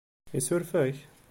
[0.37, 0.97] Isuref-ak?